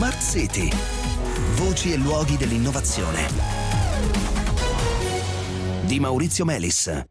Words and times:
Smart 0.00 0.22
City. 0.22 0.70
Voci 1.56 1.92
e 1.92 1.96
luoghi 1.98 2.38
dell'innovazione. 2.38 3.28
Di 5.84 6.00
Maurizio 6.00 6.46
Melis. 6.46 7.04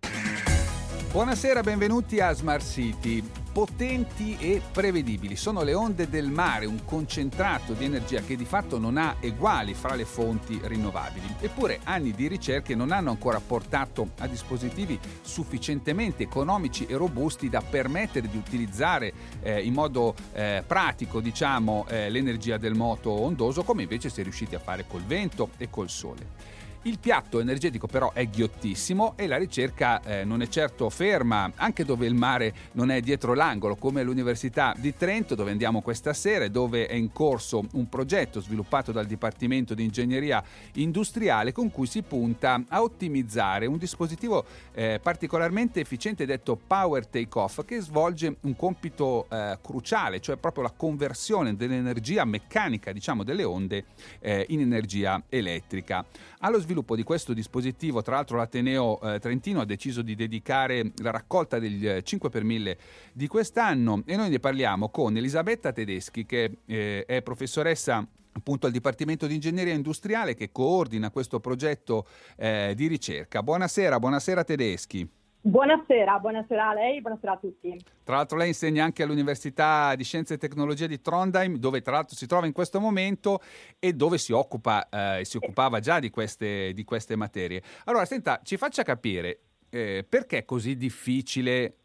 Buonasera, 1.12 1.62
benvenuti 1.62 2.20
a 2.20 2.34
Smart 2.34 2.66
City. 2.66 3.24
Potenti 3.52 4.38
e 4.40 4.62
prevedibili 4.72 5.36
sono 5.36 5.64
le 5.64 5.74
onde 5.74 6.08
del 6.08 6.30
mare, 6.30 6.68
un 6.68 6.86
concentrato 6.86 7.74
di 7.74 7.84
energia 7.84 8.22
che 8.22 8.36
di 8.36 8.46
fatto 8.46 8.78
non 8.78 8.96
ha 8.96 9.16
eguali 9.20 9.74
fra 9.74 9.96
le 9.96 10.06
fonti 10.06 10.60
rinnovabili. 10.64 11.36
Eppure 11.40 11.80
anni 11.84 12.12
di 12.12 12.28
ricerche 12.28 12.76
non 12.76 12.92
hanno 12.92 13.10
ancora 13.10 13.40
portato 13.40 14.10
a 14.20 14.28
dispositivi 14.28 15.00
sufficientemente 15.22 16.22
economici 16.22 16.86
e 16.86 16.96
robusti 16.96 17.50
da 17.50 17.62
permettere 17.62 18.30
di 18.30 18.38
utilizzare 18.38 19.14
eh, 19.42 19.62
in 19.62 19.74
modo 19.74 20.14
eh, 20.34 20.64
pratico 20.66 21.20
diciamo, 21.20 21.88
eh, 21.90 22.10
l'energia 22.12 22.58
del 22.58 22.76
moto 22.76 23.10
ondoso 23.10 23.64
come 23.64 23.82
invece 23.82 24.10
si 24.10 24.20
è 24.20 24.24
riusciti 24.24 24.54
a 24.54 24.60
fare 24.60 24.86
col 24.88 25.04
vento 25.04 25.50
e 25.58 25.72
col 25.72 25.90
sole. 25.90 26.68
Il 26.84 26.98
piatto 26.98 27.42
energetico 27.42 27.88
però 27.88 28.14
è 28.14 28.26
ghiottissimo 28.30 29.18
e 29.18 29.28
la 29.28 29.36
ricerca 29.36 30.02
eh, 30.02 30.24
non 30.24 30.42
è 30.42 30.48
certo 30.48 30.90
ferma, 30.90 31.52
anche 31.56 31.84
dove 31.84 32.06
il 32.06 32.14
mare 32.14 32.54
non 32.74 32.90
è 32.90 33.02
dietro 33.02 33.34
l'angolo, 33.34 33.76
come 33.76 34.02
l'Università 34.02 34.74
di 34.78 34.96
Trento, 34.96 35.36
dove 35.36 35.52
andiamo 35.52 35.82
questa 35.82 36.14
sera 36.14 36.46
e 36.46 36.50
dove 36.50 36.88
è 36.88 36.94
in 36.94 37.12
corso 37.12 37.66
un 37.74 37.90
progetto 37.90 38.40
sviluppato 38.40 38.94
dal 38.94 39.08
Dipartimento 39.08 39.74
di 39.74 39.84
Ingegneria 39.84 40.42
Industriale 40.76 41.52
con 41.52 41.70
cui 41.70 41.86
si 41.86 42.02
punta 42.02 42.64
a 42.70 42.82
ottimizzare 42.82 43.66
un 43.66 43.78
dispositivo 43.78 44.46
eh, 44.72 45.02
particolarmente 45.04 45.82
efficiente 45.82 46.26
detto 46.26 46.56
Power 46.56 47.08
Takeoff 47.08 47.66
che 47.66 47.82
svolge 47.82 48.38
un 48.40 48.56
compito 48.56 49.28
eh, 49.30 49.58
cruciale, 49.62 50.22
cioè 50.22 50.38
proprio 50.38 50.64
la 50.64 50.74
conversione 50.74 51.58
dell'energia 51.58 52.24
meccanica, 52.24 52.94
diciamo, 52.94 53.26
delle 53.26 53.44
onde 53.44 53.84
eh, 54.20 54.46
in 54.48 54.62
energia 54.62 55.22
elettrica. 55.28 56.06
Allo 56.40 56.68
sviluppo 56.70 56.96
di 56.96 57.02
questo 57.02 57.34
dispositivo, 57.34 58.04
tra 58.04 58.16
l'altro 58.16 58.38
l'Ateneo 58.38 59.02
eh, 59.02 59.20
Trentino 59.20 59.60
ha 59.60 59.66
deciso 59.66 60.04
di 60.04 60.14
dedicare 60.14 60.92
la 60.98 61.10
raccolta 61.10 61.58
del 61.58 62.04
5 62.04 62.30
per 62.30 62.44
1000 62.44 62.78
di 63.12 63.26
quest'anno 63.26 64.04
e 64.06 64.16
noi 64.16 64.30
ne 64.30 64.40
parliamo 64.40 64.90
con 64.90 65.18
Elisabetta 65.18 65.72
Tedeschi 65.72 66.28
che 66.28 66.60
eh, 66.68 67.06
è 67.08 67.24
professoressa 67.24 68.08
appunto 68.32 68.68
al 68.68 68.72
Dipartimento 68.72 69.26
di 69.26 69.34
Ingegneria 69.34 69.74
Industriale 69.74 70.36
che 70.36 70.52
coordina 70.52 71.10
questo 71.10 71.40
progetto 71.40 72.06
eh, 72.38 72.74
di 72.76 72.86
ricerca. 72.86 73.42
Buonasera, 73.42 73.98
buonasera 73.98 74.44
Tedeschi. 74.44 75.19
Buonasera, 75.42 76.20
buonasera 76.20 76.68
a 76.68 76.74
lei, 76.74 77.00
buonasera 77.00 77.32
a 77.32 77.38
tutti. 77.38 77.82
Tra 78.04 78.18
l'altro 78.18 78.38
lei 78.38 78.50
insegna 78.50 78.84
anche 78.84 79.04
all'Università 79.04 79.96
di 79.96 80.04
Scienze 80.04 80.34
e 80.34 80.38
Tecnologie 80.38 80.86
di 80.86 81.00
Trondheim, 81.00 81.56
dove 81.56 81.82
tra 81.82 81.94
l'altro 81.94 82.18
si 82.18 82.28
trova 82.28 82.46
in 82.46 82.52
questo 82.52 82.82
momento 82.82 83.40
e 83.80 83.94
dove 83.94 84.18
si 84.18 84.34
occupa 84.34 84.90
eh, 84.90 85.24
si 85.24 85.38
occupava 85.38 85.80
già 85.80 86.00
di 86.00 86.10
queste, 86.10 86.74
di 86.74 86.84
queste, 86.84 87.16
materie. 87.16 87.64
Allora, 87.86 88.04
senta, 88.04 88.42
ci 88.44 88.58
faccia 88.58 88.84
capire 88.84 89.40
eh, 89.70 90.06
perché 90.08 90.40
è 90.40 90.46
così 90.46 90.76
difficile 90.76 91.76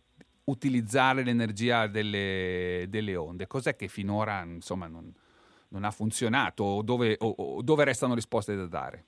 utilizzare 0.47 1.23
l'energia 1.23 1.87
delle, 1.87 2.87
delle, 2.89 3.15
onde? 3.15 3.47
Cos'è 3.47 3.77
che 3.77 3.87
finora 3.87 4.43
insomma, 4.43 4.89
non, 4.89 5.15
non 5.69 5.85
ha 5.85 5.93
funzionato 5.93 6.65
o 6.65 6.83
dove, 6.83 7.15
o, 7.21 7.29
o 7.29 7.63
dove 7.63 7.85
restano 7.85 8.15
risposte 8.15 8.57
da 8.57 8.67
dare? 8.67 9.05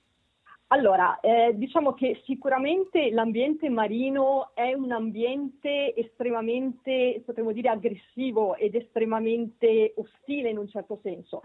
Allora, 0.69 1.19
eh, 1.21 1.53
diciamo 1.55 1.93
che 1.93 2.21
sicuramente 2.25 3.09
l'ambiente 3.11 3.69
marino 3.69 4.51
è 4.53 4.73
un 4.73 4.91
ambiente 4.91 5.95
estremamente, 5.95 7.21
potremmo 7.25 7.53
dire, 7.53 7.69
aggressivo 7.69 8.55
ed 8.55 8.75
estremamente 8.75 9.93
ostile 9.95 10.49
in 10.49 10.57
un 10.57 10.67
certo 10.67 10.99
senso. 11.01 11.41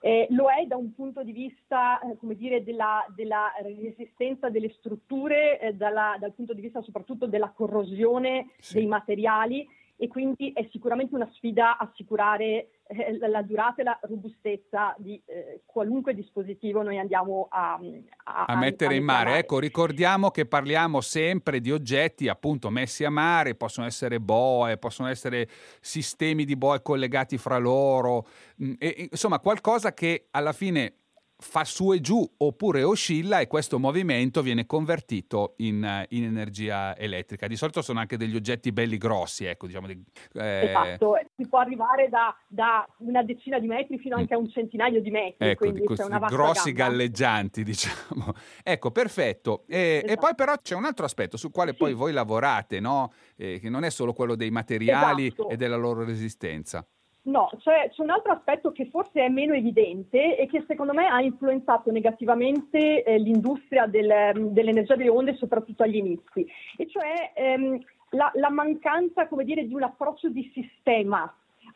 Eh, 0.00 0.28
lo 0.30 0.48
è 0.48 0.66
da 0.66 0.76
un 0.76 0.94
punto 0.94 1.24
di 1.24 1.32
vista, 1.32 1.98
eh, 2.00 2.16
come 2.16 2.36
dire, 2.36 2.62
della, 2.62 3.04
della, 3.12 3.52
resistenza 3.60 4.50
delle 4.50 4.70
strutture, 4.70 5.58
eh, 5.58 5.74
dalla, 5.74 6.16
dal 6.20 6.32
punto 6.32 6.54
di 6.54 6.60
vista 6.60 6.80
soprattutto 6.80 7.26
della 7.26 7.50
corrosione 7.50 8.50
sì. 8.60 8.74
dei 8.74 8.86
materiali 8.86 9.66
e 10.02 10.08
quindi 10.08 10.50
è 10.54 10.66
sicuramente 10.72 11.14
una 11.14 11.30
sfida 11.34 11.76
assicurare 11.76 12.70
eh, 12.86 13.18
la 13.18 13.42
durata 13.42 13.82
e 13.82 13.84
la 13.84 13.98
robustezza 14.00 14.94
di 14.96 15.20
eh, 15.26 15.60
qualunque 15.66 16.14
dispositivo 16.14 16.80
noi 16.80 16.98
andiamo 16.98 17.48
a, 17.50 17.78
a, 18.24 18.44
a 18.46 18.56
mettere 18.56 18.94
a 18.94 18.96
in 18.96 19.04
mare. 19.04 19.36
Ecco, 19.36 19.58
ricordiamo 19.58 20.30
che 20.30 20.46
parliamo 20.46 21.02
sempre 21.02 21.60
di 21.60 21.70
oggetti 21.70 22.28
appunto 22.28 22.70
messi 22.70 23.04
a 23.04 23.10
mare, 23.10 23.54
possono 23.54 23.86
essere 23.86 24.20
boe, 24.20 24.78
possono 24.78 25.06
essere 25.06 25.46
sistemi 25.82 26.46
di 26.46 26.56
boe 26.56 26.80
collegati 26.80 27.36
fra 27.36 27.58
loro, 27.58 28.26
mm, 28.64 28.72
e, 28.78 29.08
insomma 29.10 29.38
qualcosa 29.38 29.92
che 29.92 30.28
alla 30.30 30.54
fine 30.54 30.99
fa 31.40 31.64
su 31.64 31.92
e 31.92 32.00
giù 32.00 32.28
oppure 32.38 32.82
oscilla 32.82 33.40
e 33.40 33.46
questo 33.46 33.78
movimento 33.78 34.42
viene 34.42 34.66
convertito 34.66 35.54
in, 35.58 36.06
in, 36.10 36.24
energia 36.24 36.96
elettrica. 36.96 37.46
Di 37.46 37.56
solito 37.56 37.82
sono 37.82 37.98
anche 37.98 38.16
degli 38.16 38.36
oggetti 38.36 38.72
belli 38.72 38.98
grossi, 38.98 39.46
ecco, 39.46 39.66
diciamo. 39.66 39.86
Di, 39.86 40.02
eh... 40.34 40.66
Esatto, 40.68 41.18
si 41.36 41.48
può 41.48 41.58
arrivare 41.58 42.08
da, 42.08 42.36
da, 42.46 42.86
una 42.98 43.22
decina 43.22 43.58
di 43.58 43.66
metri 43.66 43.98
fino 43.98 44.16
anche 44.16 44.34
a 44.34 44.38
un 44.38 44.48
centinaio 44.50 45.00
di 45.00 45.10
metri. 45.10 45.48
Ecco, 45.48 45.70
di 45.70 45.84
questi 45.84 46.08
grossi 46.28 46.72
gamba. 46.72 46.92
galleggianti, 46.92 47.64
diciamo. 47.64 48.32
ecco, 48.62 48.90
perfetto. 48.90 49.64
E, 49.66 50.02
esatto. 50.04 50.12
e, 50.12 50.16
poi 50.16 50.34
però 50.34 50.54
c'è 50.56 50.74
un 50.74 50.84
altro 50.84 51.04
aspetto 51.04 51.36
sul 51.36 51.50
quale 51.50 51.72
sì. 51.72 51.78
poi 51.78 51.94
voi 51.94 52.12
lavorate, 52.12 52.80
no? 52.80 53.12
eh, 53.36 53.58
che 53.58 53.70
non 53.70 53.84
è 53.84 53.90
solo 53.90 54.12
quello 54.12 54.34
dei 54.34 54.50
materiali 54.50 55.26
esatto. 55.26 55.48
e 55.48 55.56
della 55.56 55.76
loro 55.76 56.04
resistenza. 56.04 56.86
No, 57.22 57.50
cioè, 57.58 57.90
c'è 57.90 58.02
un 58.02 58.10
altro 58.10 58.32
aspetto 58.32 58.72
che 58.72 58.86
forse 58.86 59.20
è 59.22 59.28
meno 59.28 59.52
evidente 59.52 60.38
e 60.38 60.46
che 60.46 60.64
secondo 60.66 60.94
me 60.94 61.06
ha 61.06 61.20
influenzato 61.20 61.90
negativamente 61.90 63.02
eh, 63.02 63.18
l'industria 63.18 63.86
del, 63.86 64.50
dell'energia 64.52 64.96
delle 64.96 65.10
onde, 65.10 65.34
soprattutto 65.34 65.82
agli 65.82 65.96
inizi, 65.96 66.46
e 66.78 66.88
cioè 66.88 67.32
ehm, 67.34 67.78
la, 68.10 68.30
la, 68.34 68.48
mancanza, 68.48 69.28
come 69.28 69.44
dire, 69.44 69.66
di 69.66 69.74
un 69.74 69.82
approccio 69.82 70.30
di 70.30 70.50
sistema 70.54 71.30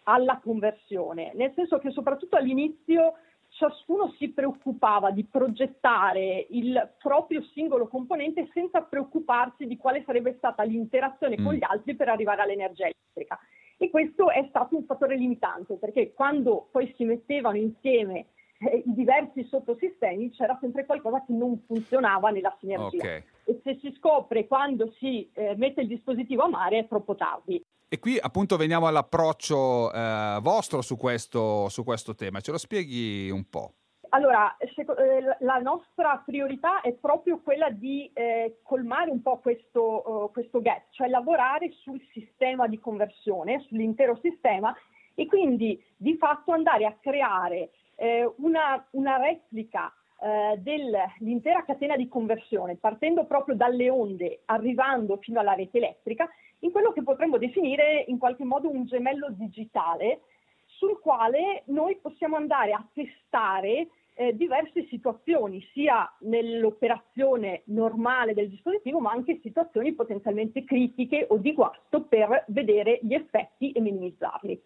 alla 0.04 0.40
conversione, 0.42 1.32
nel 1.34 1.52
senso 1.54 1.78
che 1.78 1.90
soprattutto 1.90 2.36
all'inizio 2.36 3.14
ciascuno 3.50 4.12
si 4.18 4.30
preoccupava 4.30 5.10
di 5.10 5.24
progettare 5.24 6.46
il 6.50 6.94
proprio 6.98 7.42
singolo 7.52 7.86
componente 7.86 8.48
senza 8.52 8.80
preoccuparsi 8.80 9.66
di 9.66 9.76
quale 9.76 10.02
sarebbe 10.04 10.34
stata 10.38 10.62
l'interazione 10.62 11.38
mm. 11.38 11.44
con 11.44 11.54
gli 11.54 11.62
altri 11.62 11.94
per 11.94 12.08
arrivare 12.08 12.42
all'energia 12.42 12.84
elettrica. 12.84 13.38
E 13.84 13.90
questo 13.90 14.30
è 14.30 14.46
stato 14.48 14.76
un 14.76 14.84
fattore 14.86 15.14
limitante, 15.14 15.74
perché 15.74 16.14
quando 16.14 16.68
poi 16.70 16.90
si 16.96 17.04
mettevano 17.04 17.58
insieme 17.58 18.28
eh, 18.60 18.82
i 18.86 18.94
diversi 18.94 19.44
sottosistemi 19.44 20.30
c'era 20.30 20.56
sempre 20.58 20.86
qualcosa 20.86 21.22
che 21.26 21.34
non 21.34 21.62
funzionava 21.66 22.30
nella 22.30 22.56
sinergia. 22.58 22.96
Okay. 22.96 23.22
E 23.44 23.60
se 23.62 23.78
si 23.82 23.94
scopre 23.98 24.46
quando 24.46 24.90
si 24.98 25.28
eh, 25.34 25.54
mette 25.56 25.82
il 25.82 25.88
dispositivo 25.88 26.44
a 26.44 26.48
mare 26.48 26.78
è 26.78 26.88
troppo 26.88 27.14
tardi. 27.14 27.62
E 27.86 27.98
qui 27.98 28.16
appunto 28.18 28.56
veniamo 28.56 28.86
all'approccio 28.86 29.92
eh, 29.92 30.38
vostro 30.40 30.80
su 30.80 30.96
questo, 30.96 31.68
su 31.68 31.84
questo 31.84 32.14
tema, 32.14 32.40
ce 32.40 32.52
lo 32.52 32.58
spieghi 32.58 33.28
un 33.28 33.44
po'? 33.50 33.74
Allora, 34.14 34.56
eh, 34.58 35.36
la 35.40 35.58
nostra 35.58 36.22
priorità 36.24 36.80
è 36.82 36.92
proprio 36.92 37.40
quella 37.40 37.68
di 37.70 38.08
eh, 38.14 38.58
colmare 38.62 39.10
un 39.10 39.20
po' 39.20 39.38
questo, 39.38 40.08
uh, 40.08 40.30
questo, 40.30 40.60
gap, 40.60 40.84
cioè 40.90 41.08
lavorare 41.08 41.72
sul 41.82 42.00
sistema 42.12 42.68
di 42.68 42.78
conversione, 42.78 43.64
sull'intero 43.66 44.16
sistema 44.22 44.72
e 45.16 45.26
quindi 45.26 45.82
di 45.96 46.16
fatto 46.16 46.52
andare 46.52 46.86
a 46.86 46.96
creare 47.00 47.70
eh, 47.96 48.32
una, 48.36 48.86
una, 48.92 49.16
replica 49.16 49.92
eh, 50.20 50.58
dell'intera 50.58 51.64
catena 51.64 51.96
di 51.96 52.06
conversione, 52.06 52.76
partendo 52.76 53.24
proprio 53.24 53.56
dalle 53.56 53.90
onde, 53.90 54.42
arrivando 54.44 55.16
fino 55.16 55.40
alla 55.40 55.54
rete 55.54 55.78
elettrica, 55.78 56.28
in 56.60 56.70
quello 56.70 56.92
che 56.92 57.02
potremmo 57.02 57.36
definire 57.36 58.04
in 58.06 58.18
qualche 58.18 58.44
modo 58.44 58.70
un 58.70 58.84
gemello 58.84 59.26
digitale 59.30 60.20
sul 60.66 61.00
quale 61.00 61.62
noi 61.66 61.96
possiamo 61.96 62.36
andare 62.36 62.72
a 62.72 62.86
testare 62.92 63.88
eh, 64.14 64.34
diverse 64.34 64.86
situazioni, 64.88 65.66
sia 65.72 66.10
nell'operazione 66.20 67.62
normale 67.66 68.34
del 68.34 68.48
dispositivo, 68.48 69.00
ma 69.00 69.10
anche 69.10 69.40
situazioni 69.42 69.92
potenzialmente 69.92 70.64
critiche 70.64 71.26
o 71.28 71.36
di 71.36 71.52
guasto 71.52 72.02
per 72.02 72.44
vedere 72.48 73.00
gli 73.02 73.14
effetti 73.14 73.72
e 73.72 73.80
minimizzarli. 73.80 74.62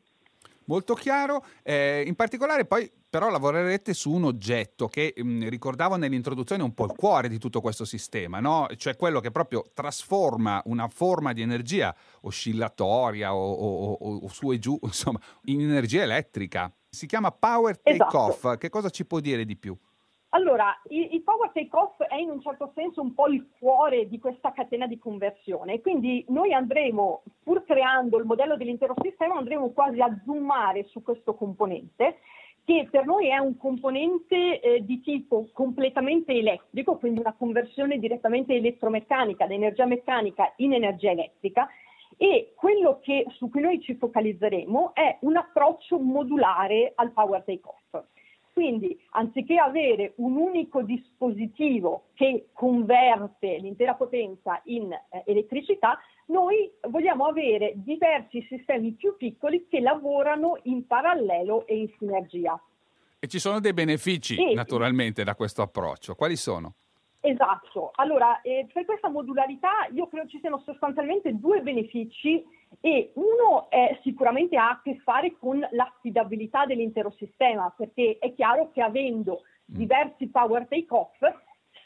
Molto 0.68 0.92
chiaro, 0.92 1.44
eh, 1.62 2.04
in 2.06 2.14
particolare 2.14 2.66
poi 2.66 2.90
però 3.08 3.30
lavorerete 3.30 3.94
su 3.94 4.12
un 4.12 4.24
oggetto 4.24 4.86
che 4.86 5.14
mh, 5.16 5.22
mm, 5.26 5.48
ricordavo 5.48 5.96
nell'introduzione 5.96 6.62
un 6.62 6.74
po' 6.74 6.84
il 6.84 6.92
cuore 6.94 7.28
di 7.28 7.38
tutto 7.38 7.62
questo 7.62 7.86
sistema, 7.86 8.38
no? 8.38 8.66
cioè 8.76 8.94
quello 8.94 9.20
che 9.20 9.30
proprio 9.30 9.64
trasforma 9.72 10.60
una 10.66 10.88
forma 10.88 11.32
di 11.32 11.40
energia 11.40 11.94
oscillatoria 12.22 13.34
o, 13.34 13.50
o, 13.50 13.92
o, 13.92 14.16
o 14.16 14.28
su 14.28 14.52
e 14.52 14.58
giù, 14.58 14.78
insomma, 14.84 15.18
in 15.44 15.62
energia 15.62 16.02
elettrica. 16.02 16.70
Si 16.98 17.06
chiama 17.06 17.30
Power 17.30 17.78
Takeoff, 17.80 18.38
esatto. 18.38 18.56
che 18.56 18.70
cosa 18.70 18.90
ci 18.90 19.06
può 19.06 19.20
dire 19.20 19.44
di 19.44 19.56
più? 19.56 19.72
Allora, 20.30 20.76
il, 20.88 21.10
il 21.12 21.22
Power 21.22 21.52
Takeoff 21.52 22.02
è 22.02 22.16
in 22.16 22.28
un 22.28 22.40
certo 22.40 22.72
senso 22.74 23.00
un 23.00 23.14
po' 23.14 23.28
il 23.28 23.48
cuore 23.56 24.08
di 24.08 24.18
questa 24.18 24.50
catena 24.50 24.88
di 24.88 24.98
conversione, 24.98 25.80
quindi 25.80 26.24
noi 26.30 26.52
andremo, 26.52 27.22
pur 27.44 27.62
creando 27.62 28.18
il 28.18 28.24
modello 28.24 28.56
dell'intero 28.56 28.94
sistema, 29.00 29.36
andremo 29.36 29.70
quasi 29.70 30.00
a 30.00 30.12
zoomare 30.24 30.86
su 30.88 31.02
questo 31.02 31.36
componente 31.36 32.18
che 32.64 32.88
per 32.90 33.06
noi 33.06 33.28
è 33.28 33.38
un 33.38 33.56
componente 33.56 34.60
eh, 34.60 34.84
di 34.84 35.00
tipo 35.00 35.48
completamente 35.52 36.32
elettrico, 36.32 36.96
quindi 36.96 37.20
una 37.20 37.32
conversione 37.38 37.98
direttamente 37.98 38.54
elettromeccanica, 38.54 39.46
da 39.46 39.54
energia 39.54 39.86
meccanica 39.86 40.52
in 40.56 40.74
energia 40.74 41.12
elettrica, 41.12 41.68
e 42.18 42.52
quello 42.56 42.98
che, 43.00 43.24
su 43.36 43.48
cui 43.48 43.62
noi 43.62 43.80
ci 43.80 43.94
focalizzeremo 43.94 44.92
è 44.92 45.16
un 45.20 45.36
approccio 45.36 45.98
modulare 45.98 46.92
al 46.96 47.12
power 47.12 47.42
take-off. 47.44 48.04
Quindi, 48.52 49.00
anziché 49.10 49.56
avere 49.56 50.14
un 50.16 50.34
unico 50.34 50.82
dispositivo 50.82 52.06
che 52.14 52.48
converte 52.52 53.56
l'intera 53.58 53.94
potenza 53.94 54.60
in 54.64 54.92
eh, 54.92 55.22
elettricità, 55.26 55.96
noi 56.26 56.68
vogliamo 56.90 57.26
avere 57.26 57.74
diversi 57.76 58.44
sistemi 58.48 58.92
più 58.92 59.16
piccoli 59.16 59.68
che 59.68 59.78
lavorano 59.78 60.58
in 60.64 60.88
parallelo 60.88 61.68
e 61.68 61.76
in 61.78 61.88
sinergia. 61.98 62.60
E 63.20 63.28
ci 63.28 63.38
sono 63.38 63.60
dei 63.60 63.72
benefici 63.72 64.34
sì. 64.34 64.54
naturalmente 64.54 65.22
da 65.22 65.36
questo 65.36 65.62
approccio. 65.62 66.16
Quali 66.16 66.34
sono? 66.34 66.74
Esatto, 67.28 67.90
allora 67.96 68.40
eh, 68.40 68.66
per 68.72 68.86
questa 68.86 69.10
modularità 69.10 69.86
io 69.92 70.08
credo 70.08 70.28
ci 70.28 70.38
siano 70.40 70.62
sostanzialmente 70.64 71.38
due 71.38 71.60
benefici 71.60 72.42
e 72.80 73.12
uno 73.16 73.68
è, 73.68 73.98
sicuramente 74.02 74.56
ha 74.56 74.70
a 74.70 74.80
che 74.82 74.98
fare 75.04 75.36
con 75.38 75.60
l'affidabilità 75.72 76.64
dell'intero 76.64 77.10
sistema 77.18 77.70
perché 77.76 78.16
è 78.18 78.32
chiaro 78.32 78.70
che 78.72 78.80
avendo 78.80 79.42
mm. 79.42 79.76
diversi 79.76 80.28
power 80.28 80.66
take-off 80.68 81.18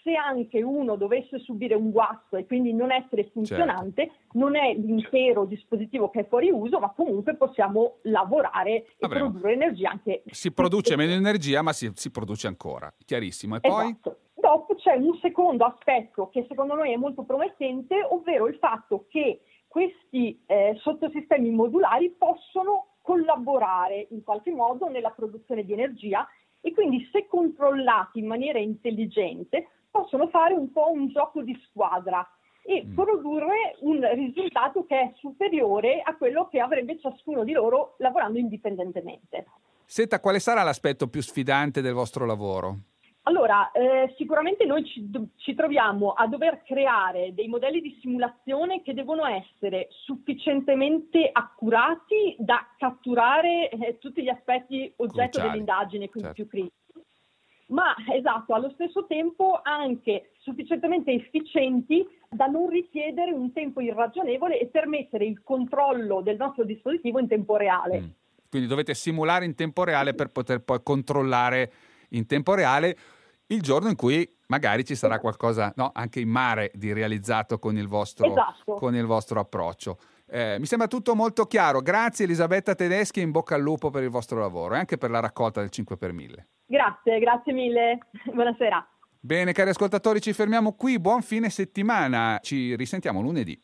se 0.04 0.14
anche 0.14 0.62
uno 0.62 0.96
dovesse 0.96 1.38
subire 1.40 1.74
un 1.74 1.90
guasto 1.90 2.36
e 2.36 2.46
quindi 2.46 2.72
non 2.72 2.90
essere 2.90 3.30
funzionante, 3.32 4.06
certo. 4.06 4.38
non 4.38 4.56
è 4.56 4.74
l'intero 4.74 5.44
dispositivo 5.44 6.10
che 6.10 6.20
è 6.20 6.26
fuori 6.28 6.50
uso, 6.50 6.78
ma 6.78 6.90
comunque 6.90 7.36
possiamo 7.36 7.98
lavorare 8.02 8.70
e 8.70 8.86
Avremo. 9.00 9.30
produrre 9.30 9.52
energia 9.52 9.90
anche. 9.90 10.22
Si 10.26 10.52
produce 10.52 10.96
meno 10.96 11.12
energia, 11.12 11.62
ma 11.62 11.72
si, 11.72 11.90
si 11.94 12.10
produce 12.10 12.48
ancora. 12.48 12.92
Chiarissimo. 13.04 13.56
E 13.56 13.60
poi? 13.60 13.96
Dopo 14.42 14.74
c'è 14.74 14.96
un 14.96 15.16
secondo 15.20 15.64
aspetto 15.64 16.28
che 16.28 16.44
secondo 16.48 16.74
noi 16.74 16.92
è 16.92 16.96
molto 16.96 17.22
promettente, 17.22 18.02
ovvero 18.02 18.48
il 18.48 18.56
fatto 18.56 19.06
che 19.08 19.42
questi 19.68 20.42
eh, 20.46 20.76
sottosistemi 20.80 21.48
modulari 21.50 22.10
possono 22.10 22.96
collaborare 23.02 24.08
in 24.10 24.24
qualche 24.24 24.50
modo 24.50 24.88
nella 24.88 25.10
produzione 25.10 25.64
di 25.64 25.72
energia 25.72 26.26
e 26.60 26.72
quindi 26.72 27.08
se 27.12 27.28
controllati 27.28 28.18
in 28.18 28.26
maniera 28.26 28.58
intelligente 28.58 29.68
possono 29.88 30.26
fare 30.26 30.54
un 30.54 30.72
po' 30.72 30.90
un 30.90 31.06
gioco 31.06 31.40
di 31.42 31.56
squadra 31.68 32.28
e 32.64 32.84
mm. 32.84 32.94
produrre 32.96 33.76
un 33.82 34.00
risultato 34.14 34.84
che 34.86 35.00
è 35.00 35.12
superiore 35.18 36.02
a 36.02 36.16
quello 36.16 36.48
che 36.48 36.58
avrebbe 36.58 36.98
ciascuno 36.98 37.44
di 37.44 37.52
loro 37.52 37.94
lavorando 37.98 38.40
indipendentemente. 38.40 39.46
Senta, 39.84 40.18
quale 40.18 40.40
sarà 40.40 40.64
l'aspetto 40.64 41.06
più 41.06 41.22
sfidante 41.22 41.80
del 41.80 41.92
vostro 41.92 42.26
lavoro? 42.26 42.90
Allora, 43.24 43.70
eh, 43.70 44.12
sicuramente 44.16 44.64
noi 44.64 44.84
ci, 44.84 45.08
ci, 45.36 45.54
troviamo 45.54 46.10
a 46.10 46.26
dover 46.26 46.62
creare 46.64 47.32
dei 47.34 47.46
modelli 47.46 47.80
di 47.80 47.96
simulazione 48.00 48.82
che 48.82 48.94
devono 48.94 49.24
essere 49.26 49.86
sufficientemente 49.90 51.30
accurati 51.30 52.34
da 52.38 52.66
catturare 52.76 53.68
eh, 53.68 53.98
tutti 53.98 54.22
gli 54.22 54.28
aspetti 54.28 54.92
oggetto 54.96 55.38
Cruciali. 55.38 55.50
dell'indagine, 55.50 56.08
quindi 56.08 56.34
certo. 56.34 56.42
più 56.42 56.48
critici 56.48 56.80
ma 57.72 57.94
esatto, 58.14 58.54
allo 58.54 58.70
stesso 58.74 59.06
tempo 59.06 59.60
anche 59.62 60.32
sufficientemente 60.40 61.10
efficienti 61.10 62.06
da 62.28 62.46
non 62.46 62.68
richiedere 62.68 63.32
un 63.32 63.52
tempo 63.52 63.80
irragionevole 63.80 64.60
e 64.60 64.66
permettere 64.66 65.24
il 65.24 65.42
controllo 65.42 66.20
del 66.20 66.36
nostro 66.36 66.64
dispositivo 66.64 67.18
in 67.18 67.28
tempo 67.28 67.56
reale. 67.56 68.00
Mm. 68.00 68.08
Quindi 68.50 68.68
dovete 68.68 68.92
simulare 68.92 69.46
in 69.46 69.54
tempo 69.54 69.84
reale 69.84 70.12
per 70.12 70.28
poter 70.28 70.60
poi 70.60 70.80
controllare 70.82 71.72
in 72.12 72.26
tempo 72.26 72.54
reale 72.54 72.96
il 73.46 73.60
giorno 73.60 73.88
in 73.88 73.96
cui 73.96 74.28
magari 74.46 74.84
ci 74.84 74.94
sarà 74.94 75.18
qualcosa 75.18 75.72
no, 75.76 75.90
anche 75.92 76.20
in 76.20 76.28
mare 76.28 76.70
di 76.74 76.92
realizzato 76.92 77.58
con 77.58 77.76
il 77.76 77.86
vostro, 77.86 78.26
esatto. 78.26 78.74
con 78.74 78.94
il 78.94 79.04
vostro 79.04 79.40
approccio. 79.40 79.98
Eh, 80.26 80.56
mi 80.58 80.66
sembra 80.66 80.88
tutto 80.88 81.14
molto 81.14 81.44
chiaro. 81.44 81.80
Grazie 81.80 82.24
Elisabetta 82.24 82.74
Tedeschi 82.74 83.20
in 83.20 83.30
bocca 83.30 83.54
al 83.54 83.60
lupo 83.60 83.90
per 83.90 84.02
il 84.02 84.08
vostro 84.08 84.40
lavoro 84.40 84.74
e 84.74 84.78
anche 84.78 84.96
per 84.96 85.10
la 85.10 85.20
raccolta 85.20 85.60
del 85.60 85.70
5 85.70 85.96
per 85.96 86.12
1000. 86.12 86.48
Grazie, 86.66 87.18
grazie 87.18 87.52
mille. 87.52 87.98
Buonasera. 88.32 88.86
Bene, 89.20 89.52
cari 89.52 89.70
ascoltatori, 89.70 90.20
ci 90.20 90.32
fermiamo 90.32 90.72
qui. 90.72 90.98
Buon 90.98 91.22
fine 91.22 91.50
settimana. 91.50 92.38
Ci 92.42 92.74
risentiamo 92.76 93.20
lunedì. 93.20 93.60